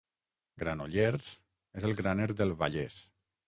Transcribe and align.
Granollers 0.63 1.29
és 1.83 1.87
el 1.91 1.95
graner 2.03 2.29
del 2.43 2.59
Vallès. 2.65 3.01